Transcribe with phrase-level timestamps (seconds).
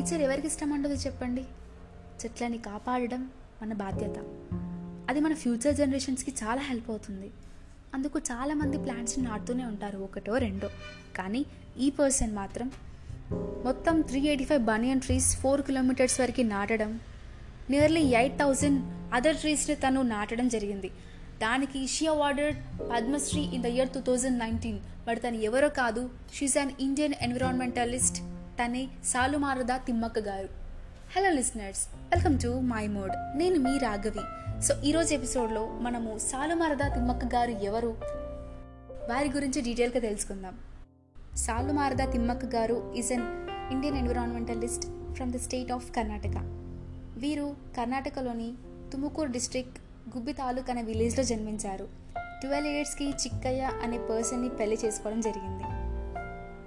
[0.00, 1.40] Nature ఎవరికి ఇష్టం ఉండదు చెప్పండి?
[2.24, 3.30] చెట్లని కాపాడడం
[3.62, 4.14] మన బాధ్యత.
[5.08, 7.30] అది మన ఫ్యూచర్ జనరేషన్స్కి చాలా హెల్ప్ అవుతుంది.
[7.94, 10.68] అందుకు చాలామంది ప్లాంట్స్ని నాటుతూనే ఉంటారు ఒకటో రెండో.
[11.16, 11.46] కానీ
[11.78, 12.70] ఈ పర్సన్ మాత్రం
[13.64, 17.00] మొత్తం three eighty five banyan trees four kilometers వరకు నాటడం
[17.70, 20.88] నియర్లీ ఎయిట్ థౌజండ్ అదర్ ట్రీస్ని తను నాటడం జరిగింది.
[21.42, 22.58] దానికి she awarded
[22.92, 24.78] Padma Shri in the year two thousand nineteen.
[25.08, 28.22] But తను ఎవరో కాదు షీఈ్ అన్ ఇండియన్ ఎన్విరాన్మెంటలిస్ట్.
[28.60, 30.48] తనే సాలుమారదా తిమ్మక్క గారు.
[31.16, 33.38] Hello listeners welcome to my mode.
[33.38, 34.62] నేను మీ రాఘవి.
[34.62, 37.96] సో ఈరోజు ఎపిసోడ్లో మనము సాలుమారదా తిమ్మక్క గారు ఎవరు?
[39.10, 40.58] వారి గురించి డీటెయిల్గా తెలుసుకుందాం.
[41.36, 46.36] సాలుమారదా తిమ్మక్క గారు is an Indian environmentalist from the state of Karnataka
[47.16, 48.52] వీరు కర్ణాటకలోని
[48.92, 49.78] తుముకూరు డిస్ట్రిక్ట్
[50.16, 51.88] గుబ్బి తాలూక్ అనే విలేజ్లో జన్మించారు.
[52.40, 55.64] ట్వెల్వ్ ఇయర్స్కి చిక్కయ్య అనే పర్సన్ని పెళ్ళి చేసుకోవడం జరిగింది.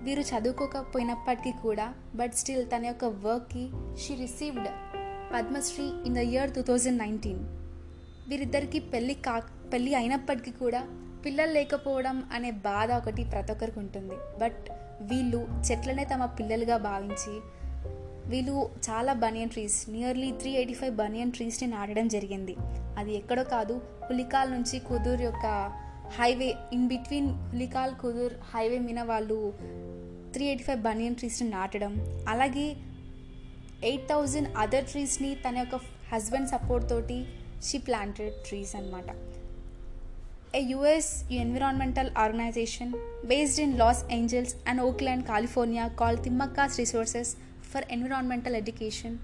[0.03, 3.65] వీరు చదువుకోకపోయినప్పటికీ కూడా బట్ స్టిల్ తన యొక్క వర్క్కి
[4.01, 4.69] she received
[5.33, 7.43] Padma Shri in the year two thousand nineteen
[8.27, 9.41] వీరిద్దరికి పెళ్ళి కా
[9.73, 10.81] పెళ్ళి అయినప్పటికీ కూడా
[11.25, 14.15] పిల్లలు లేకపోవడం అనే బాధ ఒకటి ప్రతి ఒక్కరికి ఉంటుంది.
[14.39, 14.63] బట్
[15.01, 17.33] వీళ్ళు చెట్లనే తమ పిల్లలుగా భావించి
[18.29, 22.55] వీళ్ళు చాలా banyan trees nearly three eighty five banyan ట్రీస్ని నాటడం జరిగింది.
[22.97, 25.45] అది ఎక్కడో కాదు పులికాల నుంచి కుదూరు యొక్క
[26.17, 29.53] highway in between Hulikal Kudur highway మీద వాళ్ళు
[30.33, 32.23] త్రీ ఎయిటీ ఫైవ్ బనియన్ ట్రీస్ని నాటడం.
[32.29, 32.75] అలాగే
[33.83, 35.75] ఎయిట్ థౌజండ్ అదర్ ట్రీస్ని తన యొక్క
[36.11, 37.25] హస్బెండ్ సపోర్ట్ తోటి
[37.63, 39.09] షీ ప్లాంటెడ్ ట్రీస్ అనమాట
[40.55, 42.93] a US environmental organisation
[43.25, 47.35] based in Los Angeles and Oakland California call Thimmakka's resources
[47.71, 49.17] for environmental education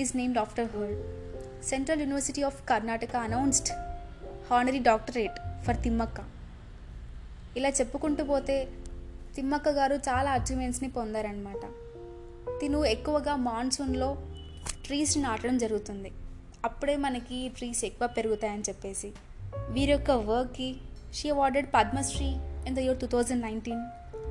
[0.00, 0.96] is named after her.
[1.62, 3.70] Central university of Karnataka announced.
[4.50, 5.38] Honorary doctorate.
[5.64, 6.20] For Thimmakka.
[7.56, 8.68] ఇలా చెప్పుకుంటూ పోతే
[9.36, 11.62] తిమ్మక్క గారు చాలా అచీవ్మెంట్స్ని పొందారనమాట
[12.60, 14.16] తిను ఎక్కువగా మాన్సూన్లో
[14.86, 16.12] ట్రీస్ని నాటడం జరుగుతుంది.
[16.64, 19.12] అప్పుడే మనకి ట్రీస్ ఎక్కువ పెరుగుతాయని చెప్పేసి.
[19.68, 20.76] వీరి యొక్క వర్క్కి
[21.14, 22.26] she awarded Padma Shri
[22.66, 23.82] in the year two thousand nineteen.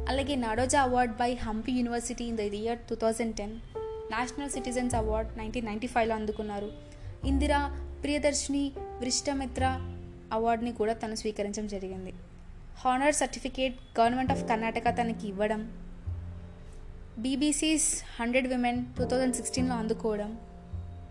[0.10, 3.60] అలాగే Nadoja award by Hampi university in the year two thousand ten.
[4.12, 6.72] National citizens award nineteen ninety ఫైవ్లో అందుకున్నారు.
[7.26, 7.60] ఇందిరా
[8.04, 9.64] ప్రియదర్శిని వృష్టమిత్ర
[10.34, 12.14] అవార్డుని కూడా తను స్వీకరించడం జరిగింది.
[12.78, 15.72] Honour certificate government of Karnataka తనకి ఇవ్వడం
[17.20, 20.40] BBC's hundred women two thousand సిక్స్టీన్లో అందుకోవడం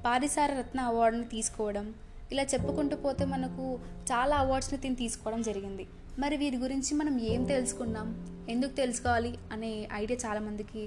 [0.05, 1.95] పారిసార రత్న అవార్డుని తీసుకోవడం
[2.33, 3.81] ఇలా చెప్పుకుంటూ పోతే మనకు
[4.13, 5.87] చాలా అవార్డ్స్ని తిని తీసుకోవడం జరిగింది.
[6.19, 8.09] మరి వీరి గురించి మనం ఏం తెలుసుకున్నాం?
[8.49, 9.39] ఎందుకు తెలుసుకోవాలి?
[9.53, 10.81] అనే ఐడియా చాలామందికి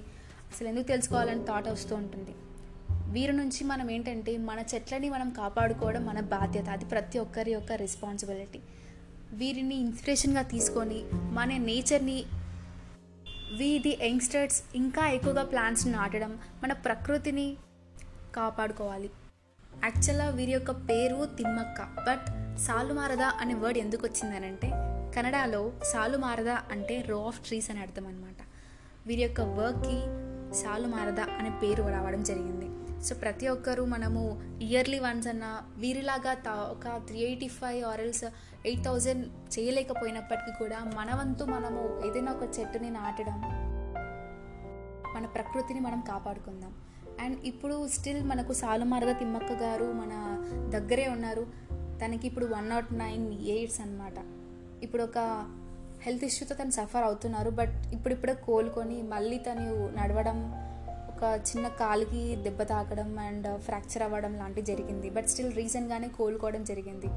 [0.52, 2.32] అసలు ఎందుకు తెలుసుకోవాలని థాట్ వస్తూ ఉంటుంది.
[3.14, 6.70] వీరి నుంచి మనం ఏంటంటే మన చెట్లని మనం కాపాడుకోవడం మన బాధ్యత.
[6.70, 8.60] అది ప్రతి ఒక్కరి యొక్క రెస్పాన్సిబిలిటీ
[9.32, 12.24] వీరిని ఇన్స్పిరేషన్గా తీసుకొని మన నేచర్ని
[13.58, 17.58] వీది యంగ్స్టర్స్ ఇంకా ఎక్కువగా ప్లాంట్స్ నాటడం మన ప్రకృతిని
[18.36, 19.10] కాపాడుకోవాలి.
[19.84, 21.82] యాక్చువల్గా వీరి యొక్క పేరు తిమ్మక్క.
[22.08, 22.28] బట్
[22.62, 24.70] సాలుమారదా అనే వర్డ్ ఎందుకు వచ్చిందనంటే
[25.16, 28.42] కన్నడలో సాలుమారదా అంటే రో ఆఫ్ ట్రీస్ అని అర్థం అనమాట
[29.08, 29.98] వీరి యొక్క వర్క్కి
[30.56, 32.81] సాలుమారదా అనే పేరు రావడం జరిగింది.
[33.04, 38.24] సో ప్రతి ఒక్కరూ మనము ఇయర్లీ వన్స్ అన్న వీరిలాగా తా ఒక త్రీ ఎయిటీ ఫైవ్ ఆరల్స్
[38.66, 39.26] ఎయిట్ థౌజండ్
[39.60, 43.42] చేయలేకపోయినప్పటికీ కూడా మన వంతు మనము ఏదైనా ఒక చెట్టుని నాటడం
[45.16, 46.74] మన ప్రకృతిని మనం కాపాడుకుందాం.
[47.22, 50.14] అండ్ ఇప్పుడు స్టిల్ మనకు సాలుమారద తిమ్మక్క గారు మన
[50.70, 51.48] దగ్గరే ఉన్నారు.
[52.06, 54.14] తనకి ఇప్పుడు వన్ నాట్ నైన్ ఇయర్స్ అనమాట
[54.84, 55.18] ఇప్పుడు ఒక
[56.02, 57.50] హెల్త్ ఇష్యూతో తను సఫర్ అవుతున్నారు.
[57.50, 60.71] బట్ ఇప్పుడిప్పుడే కోలుకొని మళ్ళీ తను నడవడం
[61.22, 65.10] ఒక చిన్న కాలుకి దెబ్బ తాకడం అండ్ ఫ్రాక్చర్ అవ్వడం లాంటివి జరిగింది.
[65.10, 67.10] బట్ స్టిల్ రీసెంట్గానే కోలుకోవడం జరిగింది.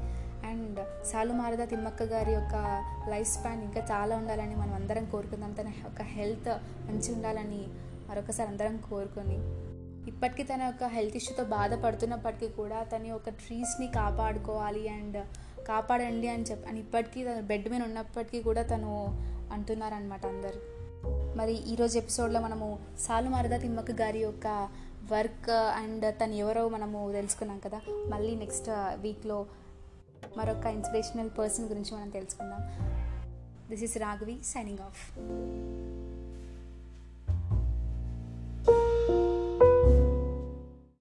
[0.49, 0.79] అండ్
[1.11, 2.55] సాలుమారద తిమ్మక్క గారి యొక్క
[3.09, 5.53] లైఫ్ స్పాన్ ఇంకా చాలా ఉండాలని మనం అందరం కోరుకుందాం.
[5.53, 6.51] తన యొక్క హెల్త్
[6.89, 7.67] మంచి ఉండాలని
[8.09, 9.39] మరొకసారి అందరం కోరుకొని.
[10.07, 15.19] ఇప్పటికీ తన యొక్క హెల్త్ ఇష్యూతో బాధపడుతున్నప్పటికీ కూడా తన యొక్క ట్రీస్ని కాపాడుకోవాలి అండ్
[15.71, 18.93] కాపాడండి అని చెప్పి అని ఇప్పటికీ తన బెడ్ మీద ఉన్నప్పటికీ కూడా తను
[19.51, 20.74] అంటున్నారనమాట అందరు.
[21.35, 24.69] మరి ఈరోజు ఎపిసోడ్లో మనము సాలుమారద తిమ్మక్క గారి యొక్క
[25.11, 27.81] వర్క్ అండ్ తను ఎవరో మనము తెలుసుకున్నాం కదా.
[28.07, 28.69] మళ్ళీ నెక్స్ట్
[29.01, 29.45] వీక్లో
[30.23, 32.61] uh, మరొక ఇన్స్పిరేషనల్ పర్సన్ గురించి మనం తెలుసుకుందాం.
[33.69, 35.19] This is Raghavi signing off